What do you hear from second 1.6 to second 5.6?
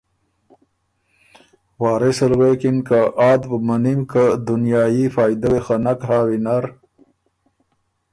وارث ال غوېکِن که ”آت بُو منِم که دنیايي فائدۀ وې